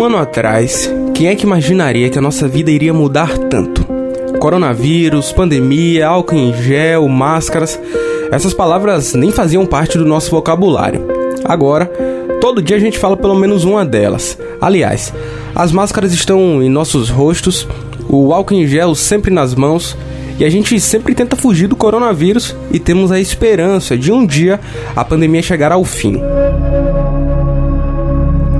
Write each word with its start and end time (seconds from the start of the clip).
um 0.00 0.04
ano 0.04 0.16
atrás, 0.16 0.90
quem 1.12 1.28
é 1.28 1.36
que 1.36 1.44
imaginaria 1.44 2.08
que 2.08 2.18
a 2.18 2.22
nossa 2.22 2.48
vida 2.48 2.70
iria 2.70 2.94
mudar 2.94 3.36
tanto? 3.36 3.84
Coronavírus, 4.38 5.30
pandemia, 5.30 6.06
álcool 6.06 6.36
em 6.36 6.54
gel, 6.62 7.06
máscaras, 7.06 7.78
essas 8.32 8.54
palavras 8.54 9.12
nem 9.12 9.30
faziam 9.30 9.66
parte 9.66 9.98
do 9.98 10.06
nosso 10.06 10.30
vocabulário. 10.30 11.06
Agora, 11.44 11.84
todo 12.40 12.62
dia 12.62 12.76
a 12.76 12.80
gente 12.80 12.98
fala 12.98 13.14
pelo 13.14 13.34
menos 13.34 13.64
uma 13.64 13.84
delas. 13.84 14.38
Aliás, 14.58 15.12
as 15.54 15.70
máscaras 15.70 16.14
estão 16.14 16.62
em 16.62 16.70
nossos 16.70 17.10
rostos, 17.10 17.68
o 18.08 18.32
álcool 18.32 18.54
em 18.54 18.66
gel 18.66 18.94
sempre 18.94 19.30
nas 19.30 19.54
mãos 19.54 19.94
e 20.38 20.46
a 20.46 20.48
gente 20.48 20.80
sempre 20.80 21.14
tenta 21.14 21.36
fugir 21.36 21.66
do 21.66 21.76
coronavírus 21.76 22.56
e 22.72 22.78
temos 22.78 23.12
a 23.12 23.20
esperança 23.20 23.98
de 23.98 24.10
um 24.10 24.24
dia 24.24 24.60
a 24.96 25.04
pandemia 25.04 25.42
chegar 25.42 25.72
ao 25.72 25.84
fim. 25.84 26.18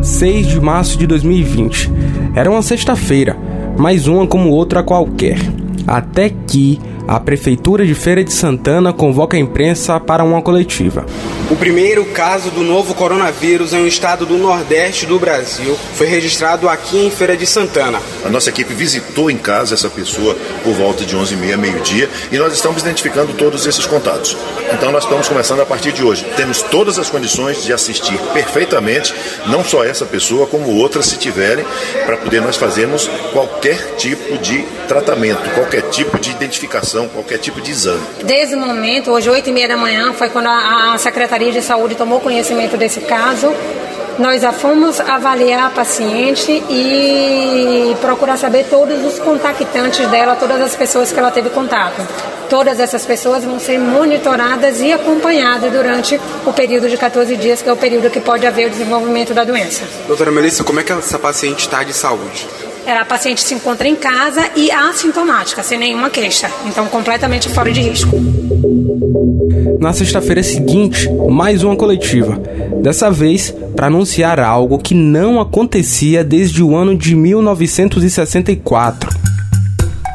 6 0.02 0.46
de 0.46 0.60
março 0.60 0.98
de 0.98 1.06
2020. 1.06 1.90
Era 2.34 2.50
uma 2.50 2.62
sexta-feira, 2.62 3.36
mais 3.78 4.06
uma 4.06 4.26
como 4.26 4.50
outra 4.50 4.82
qualquer. 4.82 5.38
Até 5.86 6.30
que 6.30 6.78
a 7.10 7.18
Prefeitura 7.18 7.84
de 7.84 7.92
Feira 7.92 8.22
de 8.22 8.32
Santana 8.32 8.92
convoca 8.92 9.36
a 9.36 9.40
imprensa 9.40 9.98
para 9.98 10.22
uma 10.22 10.40
coletiva. 10.40 11.04
O 11.50 11.56
primeiro 11.56 12.04
caso 12.04 12.52
do 12.52 12.62
novo 12.62 12.94
coronavírus 12.94 13.72
em 13.72 13.82
um 13.82 13.86
estado 13.88 14.24
do 14.24 14.38
Nordeste 14.38 15.06
do 15.06 15.18
Brasil 15.18 15.76
foi 15.94 16.06
registrado 16.06 16.68
aqui 16.68 17.04
em 17.04 17.10
Feira 17.10 17.36
de 17.36 17.44
Santana. 17.48 18.00
A 18.24 18.28
nossa 18.28 18.50
equipe 18.50 18.72
visitou 18.72 19.28
em 19.28 19.36
casa 19.36 19.74
essa 19.74 19.90
pessoa 19.90 20.36
por 20.62 20.72
volta 20.74 21.04
de 21.04 21.16
11h30, 21.16 21.56
meio-dia, 21.56 22.08
e 22.30 22.38
nós 22.38 22.54
estamos 22.54 22.82
identificando 22.82 23.32
todos 23.32 23.66
esses 23.66 23.84
contatos. 23.86 24.36
Então 24.72 24.92
nós 24.92 25.02
estamos 25.02 25.26
começando 25.26 25.62
a 25.62 25.66
partir 25.66 25.90
de 25.90 26.04
hoje. 26.04 26.24
Temos 26.36 26.62
todas 26.62 26.96
as 26.96 27.10
condições 27.10 27.64
de 27.64 27.72
assistir 27.72 28.16
perfeitamente, 28.32 29.12
não 29.48 29.64
só 29.64 29.82
essa 29.82 30.06
pessoa, 30.06 30.46
como 30.46 30.76
outras, 30.76 31.06
se 31.06 31.18
tiverem, 31.18 31.64
para 32.06 32.18
poder 32.18 32.40
nós 32.40 32.56
fazermos 32.56 33.10
qualquer 33.32 33.96
tipo 33.96 34.38
de 34.38 34.64
tratamento, 34.86 35.50
qualquer 35.54 35.82
tipo 35.90 36.16
de 36.20 36.30
identificação, 36.30 36.99
qualquer 37.08 37.38
tipo 37.38 37.60
de 37.60 37.70
exame. 37.70 38.02
Desde 38.24 38.54
o 38.54 38.58
momento, 38.58 39.10
hoje, 39.10 39.28
8 39.28 39.48
e 39.48 39.52
meia 39.52 39.68
da 39.68 39.76
manhã, 39.76 40.12
foi 40.12 40.28
quando 40.28 40.46
a, 40.46 40.94
a 40.94 40.98
Secretaria 40.98 41.52
de 41.52 41.62
Saúde 41.62 41.94
tomou 41.94 42.20
conhecimento 42.20 42.76
desse 42.76 43.00
caso. 43.00 43.52
Nós 44.18 44.42
já 44.42 44.52
fomos 44.52 45.00
avaliar 45.00 45.68
a 45.68 45.70
paciente 45.70 46.62
e 46.68 47.96
procurar 48.02 48.36
saber 48.36 48.66
todos 48.68 49.02
os 49.02 49.18
contactantes 49.18 50.06
dela, 50.08 50.36
todas 50.36 50.60
as 50.60 50.76
pessoas 50.76 51.10
que 51.10 51.18
ela 51.18 51.30
teve 51.30 51.48
contato. 51.48 52.06
Todas 52.50 52.80
essas 52.80 53.06
pessoas 53.06 53.44
vão 53.44 53.58
ser 53.58 53.78
monitoradas 53.78 54.80
e 54.80 54.92
acompanhadas 54.92 55.72
durante 55.72 56.20
o 56.44 56.52
período 56.52 56.88
de 56.90 56.98
14 56.98 57.34
dias, 57.36 57.62
que 57.62 57.68
é 57.68 57.72
o 57.72 57.76
período 57.76 58.10
que 58.10 58.20
pode 58.20 58.46
haver 58.46 58.66
o 58.66 58.70
desenvolvimento 58.70 59.32
da 59.32 59.44
doença. 59.44 59.84
Doutora 60.06 60.30
Melissa, 60.30 60.64
como 60.64 60.80
é 60.80 60.82
que 60.82 60.92
essa 60.92 61.18
paciente 61.18 61.60
está 61.60 61.82
de 61.82 61.94
saúde? 61.94 62.46
A 62.86 63.04
paciente 63.04 63.42
se 63.42 63.54
encontra 63.54 63.88
em 63.88 63.96
casa 63.96 64.50
e 64.56 64.70
assintomática, 64.70 65.62
sem 65.62 65.78
nenhuma 65.78 66.10
queixa, 66.10 66.50
então 66.66 66.86
completamente 66.86 67.48
fora 67.48 67.72
de 67.72 67.80
risco. 67.80 68.16
Na 69.80 69.92
sexta-feira 69.92 70.42
seguinte, 70.42 71.08
mais 71.28 71.62
uma 71.62 71.76
coletiva. 71.76 72.40
Dessa 72.82 73.10
vez, 73.10 73.54
para 73.74 73.86
anunciar 73.86 74.38
algo 74.38 74.78
que 74.78 74.94
não 74.94 75.40
acontecia 75.40 76.22
desde 76.22 76.62
o 76.62 76.76
ano 76.76 76.96
de 76.96 77.16
1964. 77.16 79.10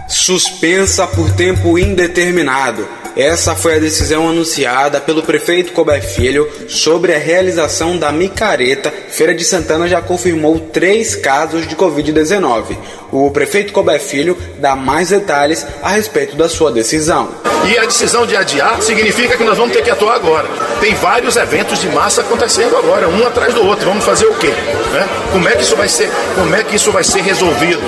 Suspensa 0.08 1.08
por 1.08 1.32
tempo 1.32 1.80
indeterminado. 1.80 2.88
Essa 3.16 3.56
foi 3.56 3.76
a 3.76 3.80
decisão 3.80 4.28
anunciada 4.28 5.00
pelo 5.00 5.24
prefeito 5.24 5.72
Colbert 5.72 6.04
Filho 6.04 6.52
sobre 6.68 7.16
a 7.16 7.18
realização 7.18 7.98
da 7.98 8.12
micareta. 8.12 8.94
Feira 9.10 9.34
de 9.34 9.46
Santana 9.46 9.88
já 9.88 10.02
confirmou 10.02 10.60
três 10.60 11.16
casos 11.16 11.66
de 11.66 11.78
Covid-19. 11.78 12.78
O 13.14 13.32
prefeito 13.32 13.72
Colbert 13.72 14.02
Filho 14.02 14.38
dá 14.60 14.76
mais 14.76 15.10
detalhes 15.10 15.66
a 15.82 15.90
respeito 15.92 16.36
da 16.36 16.50
sua 16.50 16.74
decisão. 16.74 17.30
E 17.72 17.78
a 17.78 17.86
decisão 17.86 18.28
de 18.28 18.36
adiar 18.36 18.82
significa 18.82 19.38
que 19.38 19.44
nós 19.46 19.58
vamos 19.58 19.74
ter 19.74 19.82
que 19.82 19.90
atuar 19.90 20.16
agora. 20.16 20.50
Tem 20.82 20.94
vários 20.96 21.38
eventos 21.38 21.80
de 21.80 21.88
massa 21.88 22.20
acontecendo 22.20 22.76
agora, 22.76 23.08
um 23.08 23.26
atrás 23.26 23.54
do 23.54 23.66
outro. 23.66 23.86
Vamos 23.86 24.04
fazer 24.04 24.26
o 24.26 24.34
quê? 24.36 24.52
Né? 24.96 25.06
Como 25.34 25.50
é 25.50 25.52
que 25.52 25.62
isso 25.62 25.76
vai 25.76 25.90
ser? 25.90 26.10
Como 26.36 26.56
é 26.56 26.64
que 26.64 26.76
isso 26.78 26.90
vai 26.90 27.04
ser 27.04 27.22
resolvido? 27.22 27.82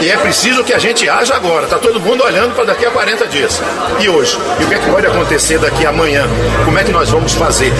E 0.00 0.08
é 0.08 0.16
preciso 0.16 0.64
que 0.64 0.72
a 0.72 0.78
gente 0.78 1.06
haja 1.06 1.34
agora. 1.34 1.64
Está 1.64 1.78
todo 1.78 2.00
mundo 2.00 2.24
olhando 2.24 2.54
para 2.54 2.64
daqui 2.64 2.86
a 2.86 2.90
40 2.90 3.26
dias. 3.26 3.60
E 4.00 4.08
hoje? 4.08 4.38
E 4.58 4.64
o 4.64 4.68
que 4.68 4.74
é 4.74 4.78
que 4.78 4.90
pode 4.90 5.06
acontecer 5.06 5.58
daqui 5.58 5.84
a 5.84 5.90
amanhã? 5.90 6.24
Como 6.64 6.78
é 6.78 6.82
que 6.82 6.90
nós 6.90 7.10
vamos 7.10 7.34
fazer? 7.34 7.70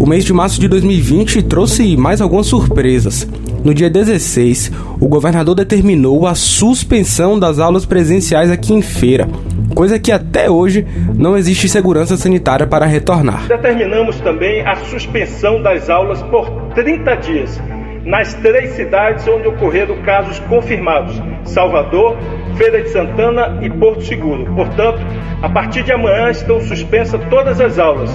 O 0.00 0.04
mês 0.04 0.24
de 0.24 0.32
março 0.32 0.60
de 0.60 0.66
2020 0.66 1.44
trouxe 1.44 1.96
mais 1.96 2.20
algumas 2.20 2.48
surpresas. 2.48 3.28
No 3.62 3.72
dia 3.72 3.88
16, 3.88 4.72
o 4.98 5.06
governador 5.06 5.54
determinou 5.54 6.26
a 6.26 6.34
suspensão 6.34 7.38
das 7.38 7.60
aulas 7.60 7.86
presenciais 7.86 8.50
aqui 8.50 8.74
em 8.74 8.82
feira, 8.82 9.28
coisa 9.76 10.00
que 10.00 10.10
até 10.10 10.50
hoje 10.50 10.84
não 11.16 11.36
existe 11.38 11.68
segurança 11.68 12.16
sanitária 12.16 12.66
para 12.66 12.84
retornar. 12.84 13.46
Determinamos 13.46 14.16
também 14.16 14.66
a 14.66 14.74
suspensão 14.86 15.62
das 15.62 15.88
aulas 15.88 16.20
por 16.22 16.50
30 16.74 17.14
dias 17.18 17.60
nas 18.04 18.34
três 18.34 18.72
cidades 18.72 19.26
onde 19.28 19.48
ocorreram 19.48 20.02
casos 20.02 20.38
confirmados: 20.40 21.20
Salvador, 21.44 22.16
Feira 22.56 22.82
de 22.82 22.90
Santana 22.90 23.58
e 23.62 23.70
Porto 23.70 24.02
Seguro. 24.02 24.52
Portanto, 24.54 25.00
a 25.42 25.48
partir 25.48 25.82
de 25.82 25.92
amanhã 25.92 26.30
estão 26.30 26.60
suspensas 26.60 27.20
todas 27.30 27.60
as 27.60 27.78
aulas 27.78 28.10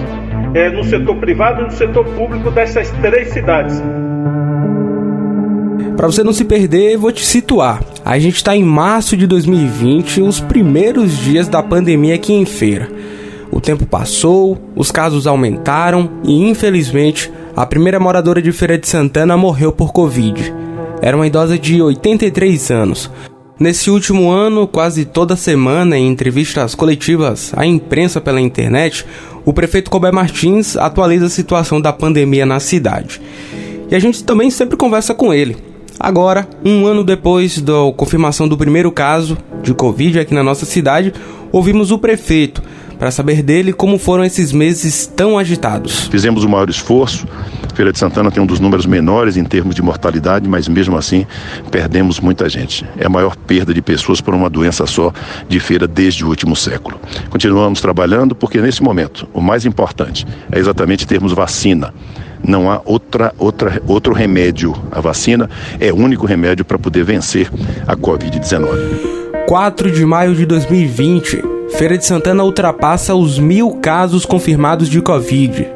é, 0.53 0.69
no 0.69 0.83
setor 0.83 1.15
privado 1.17 1.61
e 1.61 1.65
no 1.65 1.71
setor 1.71 2.05
público 2.05 2.51
dessas 2.51 2.89
três 3.01 3.29
cidades. 3.29 3.81
Para 5.95 6.07
você 6.07 6.23
não 6.23 6.31
se 6.31 6.45
perder, 6.45 6.95
vou 6.95 7.11
te 7.11 7.25
situar. 7.25 7.81
A 8.05 8.19
gente 8.19 8.35
está 8.35 8.55
em 8.55 8.63
março 8.63 9.17
de 9.17 9.25
2020, 9.25 10.21
os 10.21 10.39
primeiros 10.39 11.17
dias 11.17 11.47
da 11.47 11.63
pandemia 11.63 12.13
aqui 12.13 12.33
em 12.33 12.45
feira. 12.45 12.87
O 13.49 13.59
tempo 13.59 13.85
passou, 13.85 14.57
os 14.75 14.91
casos 14.91 15.25
aumentaram 15.25 16.21
e, 16.23 16.47
infelizmente, 16.47 17.31
a 17.57 17.65
primeira 17.65 17.99
moradora 17.99 18.39
de 18.39 18.51
Feira 18.51 18.77
de 18.77 18.87
Santana 18.87 19.35
morreu 19.35 19.71
por 19.71 19.91
Covid. 19.91 20.53
Era 21.01 21.17
uma 21.17 21.25
idosa 21.25 21.57
de 21.57 21.81
83 21.81 22.69
anos. 22.69 23.09
Nesse 23.59 23.89
último 23.89 24.29
ano, 24.29 24.67
quase 24.67 25.05
toda 25.05 25.35
semana, 25.35 25.97
em 25.97 26.07
entrevistas 26.07 26.75
coletivas 26.75 27.51
à 27.57 27.65
imprensa 27.65 28.21
pela 28.21 28.39
internet, 28.39 29.03
o 29.43 29.51
prefeito 29.51 29.89
Colbert 29.89 30.13
Martins 30.13 30.77
atualiza 30.77 31.25
a 31.25 31.31
situação 31.31 31.81
da 31.81 31.91
pandemia 31.91 32.45
na 32.45 32.59
cidade. 32.59 33.19
E 33.89 33.95
a 33.95 33.99
gente 33.99 34.23
também 34.23 34.51
sempre 34.51 34.77
conversa 34.77 35.15
com 35.15 35.33
ele. 35.33 35.57
Agora, 35.99 36.47
um 36.63 36.85
ano 36.85 37.03
depois 37.03 37.59
da 37.59 37.91
confirmação 37.95 38.47
do 38.47 38.55
primeiro 38.55 38.91
caso 38.91 39.35
de 39.63 39.73
Covid 39.73 40.19
aqui 40.19 40.31
na 40.31 40.43
nossa 40.43 40.67
cidade, 40.67 41.11
ouvimos 41.51 41.89
o 41.89 41.97
prefeito 41.97 42.61
para 42.97 43.11
saber 43.11 43.41
dele 43.41 43.73
como 43.73 43.97
foram 43.97 44.23
esses 44.23 44.51
meses 44.51 45.05
tão 45.05 45.37
agitados. 45.37 46.07
Fizemos 46.07 46.43
o 46.43 46.49
maior 46.49 46.69
esforço. 46.69 47.27
Feira 47.73 47.91
de 47.91 47.99
Santana 47.99 48.31
tem 48.31 48.41
um 48.41 48.45
dos 48.45 48.59
números 48.59 48.85
menores 48.85 49.37
em 49.37 49.43
termos 49.43 49.75
de 49.75 49.81
mortalidade, 49.81 50.49
mas 50.49 50.67
mesmo 50.67 50.97
assim 50.97 51.25
perdemos 51.69 52.19
muita 52.19 52.49
gente. 52.49 52.85
É 52.97 53.05
a 53.05 53.09
maior 53.09 53.35
perda 53.35 53.73
de 53.73 53.81
pessoas 53.81 54.19
por 54.19 54.33
uma 54.33 54.49
doença 54.49 54.85
só 54.85 55.13
de 55.47 55.59
feira 55.59 55.87
desde 55.87 56.25
o 56.25 56.27
último 56.27 56.55
século. 56.55 56.99
Continuamos 57.29 57.79
trabalhando 57.79 58.35
porque 58.35 58.59
nesse 58.59 58.81
momento 58.81 59.27
o 59.33 59.41
mais 59.41 59.65
importante 59.65 60.25
é 60.51 60.57
exatamente 60.57 61.05
termos 61.05 61.33
vacina 61.33 61.93
não 62.43 62.69
há 62.69 62.81
outra, 62.85 63.33
outra, 63.37 63.81
outro 63.87 64.13
remédio. 64.13 64.73
A 64.91 65.01
vacina 65.01 65.49
é 65.79 65.91
o 65.91 65.95
único 65.95 66.25
remédio 66.25 66.63
para 66.63 66.77
poder 66.77 67.03
vencer 67.03 67.49
a 67.87 67.95
Covid-19. 67.95 69.47
4 69.47 69.91
de 69.91 70.05
maio 70.05 70.35
de 70.35 70.45
2020, 70.45 71.41
Feira 71.75 71.97
de 71.97 72.05
Santana 72.05 72.43
ultrapassa 72.43 73.13
os 73.13 73.37
mil 73.37 73.71
casos 73.81 74.25
confirmados 74.25 74.89
de 74.89 75.01
Covid. 75.01 75.67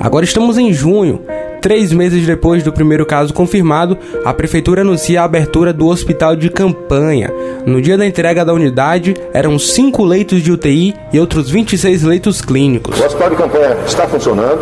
Agora 0.00 0.24
estamos 0.24 0.58
em 0.58 0.72
junho. 0.72 1.22
Três 1.60 1.92
meses 1.92 2.26
depois 2.26 2.64
do 2.64 2.72
primeiro 2.72 3.06
caso 3.06 3.32
confirmado, 3.32 3.96
a 4.24 4.34
prefeitura 4.34 4.82
anuncia 4.82 5.22
a 5.22 5.24
abertura 5.24 5.72
do 5.72 5.86
hospital 5.86 6.34
de 6.34 6.50
campanha. 6.50 7.30
No 7.64 7.80
dia 7.80 7.96
da 7.96 8.04
entrega 8.04 8.44
da 8.44 8.52
unidade, 8.52 9.14
eram 9.32 9.58
cinco 9.58 10.04
leitos 10.04 10.42
de 10.42 10.50
UTI 10.50 10.94
e 11.12 11.20
outros 11.20 11.48
26 11.48 12.02
leitos 12.02 12.40
clínicos. 12.40 12.98
O 13.00 13.04
hospital 13.04 13.30
de 13.30 13.36
campanha 13.36 13.76
está 13.86 14.08
funcionando, 14.08 14.60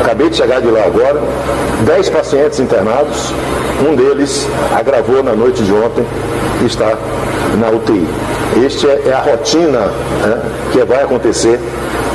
Acabei 0.00 0.30
de 0.30 0.36
chegar 0.36 0.60
de 0.60 0.68
lá 0.68 0.84
agora, 0.84 1.20
10 1.84 2.10
pacientes 2.10 2.60
internados, 2.60 3.32
um 3.88 3.96
deles 3.96 4.46
agravou 4.72 5.22
na 5.22 5.34
noite 5.34 5.64
de 5.64 5.72
ontem 5.72 6.04
e 6.62 6.66
está 6.66 6.96
na 7.58 7.70
UTI. 7.70 8.06
Este 8.64 8.86
é, 8.86 9.08
é 9.08 9.12
a 9.12 9.20
rotina 9.20 9.80
né, 9.80 10.42
que 10.72 10.84
vai 10.84 11.02
acontecer 11.02 11.60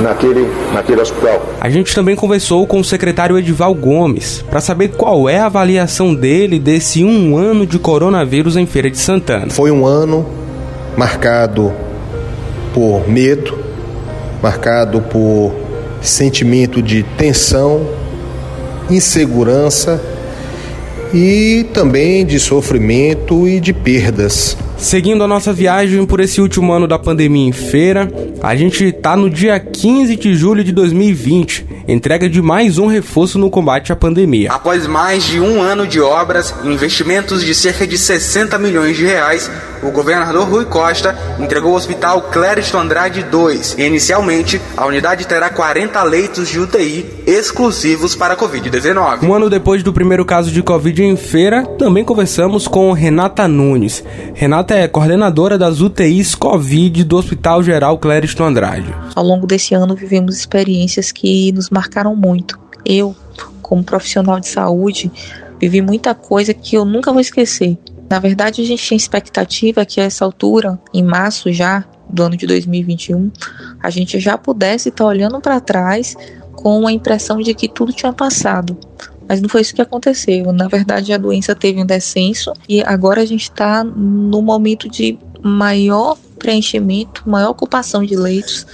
naquele, 0.01 0.49
naquele 0.73 1.01
hospital. 1.01 1.45
A 1.59 1.69
gente 1.69 1.93
também 1.93 2.15
conversou 2.15 2.65
com 2.65 2.79
o 2.79 2.83
secretário 2.83 3.37
Edival 3.37 3.73
Gomes 3.73 4.43
para 4.49 4.59
saber 4.59 4.89
qual 4.89 5.29
é 5.29 5.39
a 5.39 5.45
avaliação 5.45 6.13
dele 6.13 6.59
desse 6.59 7.03
um 7.03 7.37
ano 7.37 7.65
de 7.65 7.77
coronavírus 7.77 8.57
em 8.57 8.65
Feira 8.65 8.89
de 8.89 8.97
Santana. 8.97 9.49
Foi 9.49 9.71
um 9.71 9.85
ano 9.85 10.25
marcado 10.97 11.71
por 12.73 13.07
medo, 13.07 13.57
marcado 14.41 15.01
por 15.01 15.53
sentimento 16.01 16.81
de 16.81 17.03
tensão, 17.03 17.85
insegurança 18.89 20.01
e 21.13 21.65
também 21.73 22.25
de 22.25 22.39
sofrimento 22.39 23.47
e 23.47 23.59
de 23.59 23.73
perdas. 23.73 24.57
Seguindo 24.81 25.23
a 25.23 25.27
nossa 25.27 25.53
viagem 25.53 26.03
por 26.07 26.19
esse 26.19 26.41
último 26.41 26.73
ano 26.73 26.87
da 26.87 26.97
pandemia 26.97 27.47
em 27.47 27.51
feira, 27.51 28.11
a 28.41 28.55
gente 28.55 28.91
tá 28.91 29.15
no 29.15 29.29
dia 29.29 29.59
15 29.59 30.15
de 30.15 30.33
julho 30.33 30.63
de 30.63 30.71
2020, 30.71 31.67
entrega 31.91 32.29
de 32.29 32.41
mais 32.41 32.77
um 32.77 32.87
reforço 32.87 33.37
no 33.37 33.49
combate 33.49 33.91
à 33.91 33.95
pandemia. 33.95 34.51
Após 34.51 34.87
mais 34.87 35.23
de 35.23 35.39
um 35.39 35.61
ano 35.61 35.85
de 35.85 35.99
obras 35.99 36.53
e 36.63 36.67
investimentos 36.67 37.43
de 37.43 37.53
cerca 37.53 37.85
de 37.85 37.97
60 37.97 38.57
milhões 38.57 38.95
de 38.95 39.05
reais, 39.05 39.49
o 39.83 39.91
governador 39.91 40.47
Rui 40.47 40.65
Costa 40.65 41.17
entregou 41.39 41.73
o 41.73 41.75
Hospital 41.75 42.21
Clériston 42.23 42.79
Andrade 42.79 43.21
II. 43.21 43.61
E, 43.77 43.83
inicialmente, 43.83 44.61
a 44.77 44.85
unidade 44.85 45.25
terá 45.25 45.49
40 45.49 46.01
leitos 46.03 46.49
de 46.49 46.59
UTI 46.59 47.05
exclusivos 47.25 48.15
para 48.15 48.35
a 48.35 48.37
Covid-19. 48.37 49.23
Um 49.23 49.33
ano 49.33 49.49
depois 49.49 49.81
do 49.83 49.91
primeiro 49.91 50.23
caso 50.23 50.51
de 50.51 50.61
Covid 50.61 51.03
em 51.03 51.15
feira, 51.15 51.65
também 51.77 52.05
conversamos 52.05 52.67
com 52.67 52.91
Renata 52.91 53.47
Nunes. 53.47 54.03
Renata 54.33 54.75
é 54.75 54.87
coordenadora 54.87 55.57
das 55.57 55.81
UTIs 55.81 56.35
Covid 56.35 57.03
do 57.03 57.17
Hospital 57.17 57.63
Geral 57.63 57.97
Clériston 57.97 58.45
Andrade. 58.45 58.93
Ao 59.15 59.23
longo 59.23 59.47
desse 59.47 59.73
ano, 59.73 59.95
vivemos 59.95 60.37
experiências 60.37 61.11
que 61.11 61.51
nos 61.51 61.69
marcaram 61.69 61.80
muito. 62.15 62.59
Eu, 62.85 63.15
como 63.61 63.83
profissional 63.83 64.39
de 64.39 64.47
saúde, 64.47 65.11
vivi 65.59 65.81
muita 65.81 66.15
coisa 66.15 66.53
que 66.53 66.75
eu 66.75 66.83
nunca 66.83 67.11
vou 67.11 67.21
esquecer. 67.21 67.77
Na 68.09 68.19
verdade, 68.19 68.61
a 68.61 68.65
gente 68.65 68.83
tinha 68.83 68.97
expectativa 68.97 69.85
que 69.85 70.01
a 70.01 70.03
essa 70.03 70.25
altura, 70.25 70.79
em 70.93 71.03
março 71.03 71.51
já 71.53 71.85
do 72.09 72.23
ano 72.23 72.35
de 72.35 72.45
2021, 72.45 73.31
a 73.81 73.89
gente 73.89 74.19
já 74.19 74.37
pudesse 74.37 74.89
estar 74.89 75.05
olhando 75.05 75.39
para 75.39 75.61
trás 75.61 76.17
com 76.53 76.85
a 76.85 76.91
impressão 76.91 77.37
de 77.37 77.53
que 77.53 77.69
tudo 77.69 77.93
tinha 77.93 78.11
passado. 78.11 78.77
Mas 79.27 79.41
não 79.41 79.47
foi 79.47 79.61
isso 79.61 79.73
que 79.73 79.81
aconteceu. 79.81 80.51
Na 80.51 80.67
verdade, 80.67 81.13
a 81.13 81.17
doença 81.17 81.55
teve 81.55 81.81
um 81.81 81.85
descenso 81.85 82.51
e 82.67 82.83
agora 82.83 83.21
a 83.21 83.25
gente 83.25 83.43
está 83.43 83.83
no 83.83 84.41
momento 84.41 84.89
de 84.89 85.17
maior 85.41 86.17
preenchimento, 86.37 87.23
maior 87.29 87.51
ocupação 87.51 88.03
de 88.03 88.15
leitos 88.15 88.67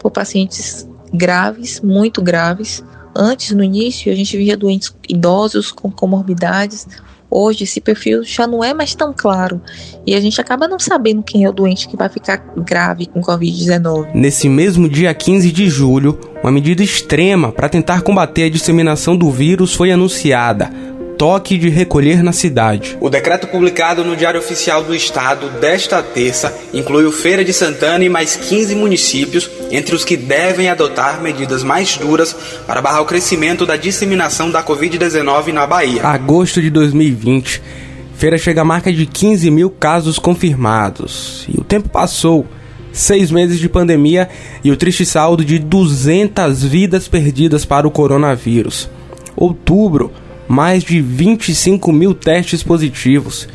por 0.00 0.10
pacientes 0.10 0.88
graves, 1.12 1.80
muito 1.80 2.22
graves. 2.22 2.82
Antes, 3.14 3.50
no 3.52 3.62
início, 3.62 4.12
a 4.12 4.14
gente 4.14 4.36
via 4.36 4.56
doentes 4.56 4.94
idosos 5.08 5.72
com 5.72 5.90
comorbidades, 5.90 6.86
Hoje 7.30 7.62
esse 7.62 7.80
perfil 7.80 8.24
já 8.24 8.44
não 8.44 8.64
é 8.64 8.74
mais 8.74 8.92
tão 8.92 9.14
claro 9.16 9.60
e 10.04 10.16
a 10.16 10.20
gente 10.20 10.40
acaba 10.40 10.66
não 10.66 10.80
sabendo 10.80 11.22
quem 11.22 11.44
é 11.44 11.48
o 11.48 11.52
doente 11.52 11.86
que 11.86 11.96
vai 11.96 12.08
ficar 12.08 12.38
grave 12.56 13.06
com 13.06 13.20
Covid-19. 13.20 14.08
Nesse 14.12 14.48
mesmo 14.48 14.88
dia 14.88 15.14
15 15.14 15.52
de 15.52 15.68
julho, 15.68 16.18
uma 16.42 16.50
medida 16.50 16.82
extrema 16.82 17.52
para 17.52 17.68
tentar 17.68 18.02
combater 18.02 18.44
a 18.44 18.50
disseminação 18.50 19.16
do 19.16 19.30
vírus 19.30 19.72
foi 19.72 19.92
anunciada 19.92 20.72
toque 21.20 21.58
de 21.58 21.68
recolher 21.68 22.22
na 22.22 22.32
cidade. 22.32 22.96
O 22.98 23.10
decreto 23.10 23.46
publicado 23.46 24.02
no 24.02 24.16
Diário 24.16 24.40
Oficial 24.40 24.82
do 24.82 24.94
Estado 24.94 25.50
desta 25.60 26.02
terça 26.02 26.50
inclui 26.72 27.04
o 27.04 27.12
Feira 27.12 27.44
de 27.44 27.52
Santana 27.52 28.02
e 28.02 28.08
mais 28.08 28.36
15 28.36 28.74
municípios, 28.74 29.50
entre 29.70 29.94
os 29.94 30.02
que 30.02 30.16
devem 30.16 30.70
adotar 30.70 31.20
medidas 31.20 31.62
mais 31.62 31.98
duras 31.98 32.34
para 32.66 32.80
barrar 32.80 33.02
o 33.02 33.04
crescimento 33.04 33.66
da 33.66 33.76
disseminação 33.76 34.50
da 34.50 34.64
Covid-19 34.64 35.52
na 35.52 35.66
Bahia. 35.66 36.06
Agosto 36.06 36.62
de 36.62 36.70
2020. 36.70 37.60
Feira 38.14 38.38
chega 38.38 38.62
à 38.62 38.64
marca 38.64 38.90
de 38.90 39.04
15 39.04 39.50
mil 39.50 39.68
casos 39.68 40.18
confirmados. 40.18 41.46
E 41.54 41.60
o 41.60 41.64
tempo 41.64 41.90
passou. 41.90 42.46
Seis 42.94 43.30
meses 43.30 43.58
de 43.58 43.68
pandemia 43.68 44.26
e 44.64 44.70
o 44.70 44.76
triste 44.76 45.04
saldo 45.04 45.44
de 45.44 45.58
200 45.58 46.64
vidas 46.64 47.08
perdidas 47.08 47.66
para 47.66 47.86
o 47.86 47.90
coronavírus. 47.90 48.88
Outubro 49.36 50.10
mais 50.50 50.82
de 50.82 51.00
25 51.00 51.92
mil 51.92 52.12
testes 52.12 52.60
positivos. 52.60 53.46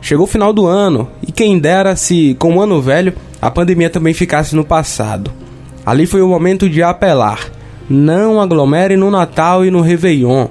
Chegou 0.00 0.24
o 0.24 0.28
final 0.28 0.50
do 0.50 0.64
ano 0.64 1.10
e 1.28 1.30
quem 1.30 1.58
dera 1.58 1.94
se, 1.94 2.34
com 2.38 2.56
o 2.56 2.62
ano 2.62 2.80
velho, 2.80 3.12
a 3.38 3.50
pandemia 3.50 3.90
também 3.90 4.14
ficasse 4.14 4.56
no 4.56 4.64
passado. 4.64 5.30
Ali 5.84 6.06
foi 6.06 6.22
o 6.22 6.28
momento 6.28 6.70
de 6.70 6.82
apelar. 6.82 7.52
Não 7.86 8.40
aglomere 8.40 8.96
no 8.96 9.10
Natal 9.10 9.62
e 9.62 9.70
no 9.70 9.82
Réveillon. 9.82 10.48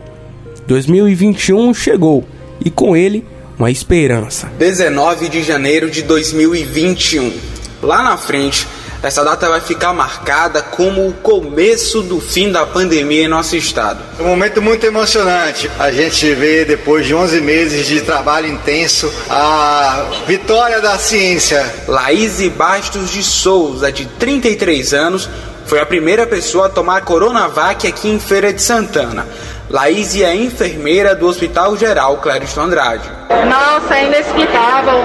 2021 0.67 1.73
chegou 1.73 2.25
e 2.63 2.69
com 2.69 2.95
ele 2.95 3.25
uma 3.57 3.71
esperança. 3.71 4.51
19 4.59 5.29
de 5.29 5.41
janeiro 5.41 5.89
de 5.89 6.03
2021. 6.03 7.33
Lá 7.81 8.03
na 8.03 8.17
frente, 8.17 8.67
essa 9.03 9.23
data 9.23 9.49
vai 9.49 9.59
ficar 9.59 9.93
marcada 9.93 10.61
como 10.61 11.07
o 11.07 11.13
começo 11.13 12.01
do 12.03 12.21
fim 12.21 12.51
da 12.51 12.65
pandemia 12.65 13.23
em 13.23 13.27
nosso 13.27 13.55
estado. 13.55 13.99
É 14.19 14.21
um 14.21 14.27
momento 14.27 14.61
muito 14.61 14.85
emocionante. 14.85 15.69
A 15.79 15.91
gente 15.91 16.33
vê, 16.35 16.63
depois 16.65 17.05
de 17.07 17.15
11 17.15 17.41
meses 17.41 17.87
de 17.87 18.01
trabalho 18.01 18.47
intenso, 18.47 19.11
a 19.29 20.05
vitória 20.27 20.79
da 20.81 20.99
ciência. 20.99 21.65
Laís 21.87 22.39
Bastos 22.49 23.09
de 23.09 23.23
Souza, 23.23 23.91
de 23.91 24.05
33 24.05 24.93
anos, 24.93 25.27
foi 25.65 25.79
a 25.79 25.85
primeira 25.85 26.27
pessoa 26.27 26.67
a 26.67 26.69
tomar 26.69 27.01
Coronavac 27.01 27.87
aqui 27.87 28.07
em 28.07 28.19
Feira 28.19 28.53
de 28.53 28.61
Santana. 28.61 29.25
Laís 29.69 30.15
é 30.19 30.35
enfermeira 30.35 31.15
do 31.15 31.25
Hospital 31.27 31.77
Geral 31.77 32.17
Clériston 32.17 32.61
Andrade. 32.61 33.20
Nossa, 33.47 33.95
é 33.95 34.05
inexplicável. 34.05 34.99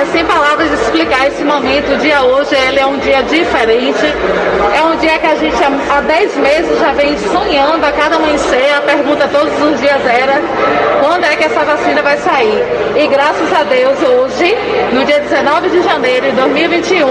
É 0.00 0.04
sem 0.06 0.24
palavras 0.24 0.70
explicar 0.72 1.26
esse 1.28 1.44
momento. 1.44 1.92
O 1.92 1.98
dia 1.98 2.22
hoje 2.22 2.54
ele 2.54 2.78
é 2.78 2.86
um 2.86 2.98
dia 2.98 3.22
diferente. 3.22 4.06
É 4.74 4.82
um 4.82 4.96
dia 4.96 5.18
que 5.18 5.26
a 5.26 5.34
gente 5.34 5.56
há 5.62 6.00
10 6.00 6.36
meses 6.36 6.78
já 6.78 6.92
vem 6.92 7.16
sonhando 7.18 7.84
a 7.84 7.92
cada 7.92 8.16
amanhecer. 8.16 8.74
A 8.76 8.80
pergunta 8.82 9.28
todos 9.28 9.52
os 9.62 9.80
dias 9.80 10.04
era 10.06 10.40
quando 11.00 11.24
é 11.24 11.36
que 11.36 11.44
essa 11.44 11.64
vacina 11.64 12.02
vai 12.02 12.16
sair. 12.18 12.62
E 12.96 13.06
graças 13.08 13.52
a 13.52 13.64
Deus, 13.64 13.98
hoje, 14.00 14.54
no 14.92 15.04
dia 15.04 15.20
19 15.20 15.70
de 15.70 15.82
janeiro 15.82 16.26
de 16.26 16.32
2021, 16.32 17.06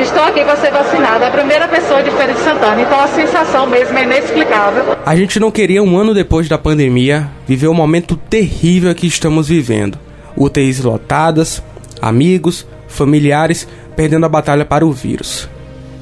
estou 0.00 0.24
aqui 0.24 0.44
para 0.44 0.56
ser 0.56 0.70
vacinada. 0.70 1.26
A 1.28 1.30
primeira 1.30 1.68
pessoa 1.68 2.02
de 2.02 2.10
Feira 2.10 2.32
de 2.32 2.40
Santana. 2.40 2.80
Então 2.80 3.00
a 3.00 3.08
sensação 3.08 3.66
mesmo 3.66 3.96
é 3.98 4.02
inexplicável. 4.02 4.96
A 5.04 5.16
gente 5.16 5.38
não 5.40 5.50
queria 5.50 5.82
um 5.82 5.96
ano 5.96 6.14
depois 6.14 6.48
da 6.48 6.58
pandemia 6.58 7.28
viver 7.46 7.68
o 7.68 7.74
momento 7.74 8.16
terrível 8.16 8.94
que 8.94 9.06
estamos 9.06 9.48
vivendo. 9.48 9.98
UTIs 10.36 10.80
lotadas, 10.80 11.62
amigos, 12.00 12.66
familiares 12.88 13.66
perdendo 13.96 14.26
a 14.26 14.28
batalha 14.28 14.64
para 14.64 14.86
o 14.86 14.92
vírus. 14.92 15.48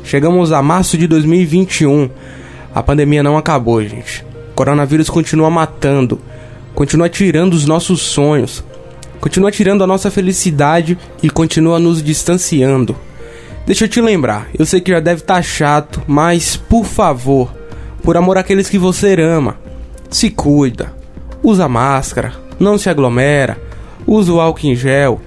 Chegamos 0.05 0.53
a 0.53 0.63
março 0.63 0.97
de 0.97 1.07
2021. 1.07 2.11
A 2.75 2.83
pandemia 2.83 3.23
não 3.23 3.37
acabou, 3.37 3.83
gente. 3.83 4.25
O 4.53 4.55
coronavírus 4.55 5.09
continua 5.09 5.51
matando, 5.51 6.21
continua 6.75 7.09
tirando 7.09 7.55
os 7.55 7.65
nossos 7.65 8.01
sonhos, 8.03 8.65
continua 9.21 9.51
tirando 9.51 9.83
a 9.85 9.87
nossa 9.87 10.11
felicidade 10.11 10.99
e 11.23 11.31
continua 11.31 11.79
nos 11.79 12.03
distanciando. 12.03 12.97
Deixa 13.67 13.85
eu 13.85 13.89
te 13.89 14.01
lembrar, 14.01 14.49
eu 14.59 14.67
sei 14.67 14.81
que 14.81 14.91
já 14.91 15.01
deve 15.01 15.21
estar 15.21 15.37
tá 15.37 15.43
chato, 15.43 16.03
mas 16.07 16.57
por 16.57 16.85
favor, 16.85 17.53
por 18.03 18.17
amor 18.17 18.39
àqueles 18.39 18.69
que 18.69 18.79
você 18.79 19.15
ama, 19.21 19.59
se 20.09 20.31
cuida, 20.31 20.93
usa 21.43 21.69
máscara, 21.69 22.35
não 22.59 22.77
se 22.77 22.89
aglomera, 22.89 23.61
use 24.07 24.31
o 24.31 24.41
álcool 24.41 24.67
em 24.67 24.75
gel 24.75 25.21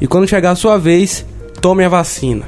e 0.00 0.06
quando 0.06 0.28
chegar 0.28 0.50
a 0.50 0.56
sua 0.56 0.78
vez, 0.78 1.24
tome 1.60 1.84
a 1.84 1.88
vacina. 1.88 2.44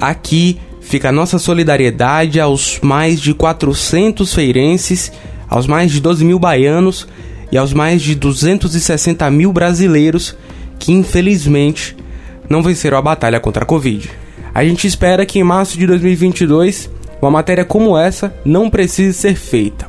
Aqui 0.00 0.58
fica 0.80 1.10
a 1.10 1.12
nossa 1.12 1.38
solidariedade 1.38 2.40
aos 2.40 2.80
mais 2.80 3.20
de 3.20 3.34
400 3.34 4.32
feirenses, 4.32 5.12
aos 5.48 5.66
mais 5.66 5.92
de 5.92 6.00
12 6.00 6.24
mil 6.24 6.38
baianos 6.38 7.06
e 7.52 7.58
aos 7.58 7.72
mais 7.72 8.00
de 8.00 8.14
260 8.14 9.30
mil 9.30 9.52
brasileiros 9.52 10.36
que 10.78 10.92
infelizmente 10.92 11.96
não 12.48 12.62
venceram 12.62 12.96
a 12.96 13.02
batalha 13.02 13.40
contra 13.40 13.64
a 13.64 13.66
Covid. 13.66 14.10
A 14.54 14.64
gente 14.64 14.86
espera 14.86 15.26
que 15.26 15.38
em 15.38 15.44
março 15.44 15.76
de 15.78 15.86
2022 15.86 16.90
uma 17.20 17.30
matéria 17.30 17.64
como 17.64 17.98
essa 17.98 18.32
não 18.44 18.70
precise 18.70 19.12
ser 19.12 19.34
feita, 19.34 19.88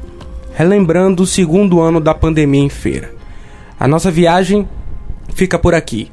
relembrando 0.59 1.23
o 1.23 1.25
segundo 1.25 1.79
ano 1.79 2.01
da 2.01 2.13
pandemia 2.13 2.59
em 2.61 2.67
feira. 2.67 3.13
A 3.79 3.87
nossa 3.87 4.11
viagem 4.11 4.67
fica 5.33 5.57
por 5.57 5.73
aqui. 5.73 6.11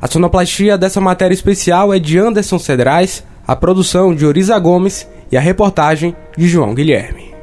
A 0.00 0.08
sonoplastia 0.08 0.78
dessa 0.78 1.02
matéria 1.02 1.34
especial 1.34 1.92
é 1.92 1.98
de 1.98 2.18
Anderson 2.18 2.58
Cedrais, 2.58 3.22
a 3.46 3.54
produção 3.54 4.14
de 4.14 4.24
Oriza 4.24 4.58
Gomes 4.58 5.06
e 5.30 5.36
a 5.36 5.40
reportagem 5.40 6.16
de 6.34 6.48
João 6.48 6.74
Guilherme. 6.74 7.33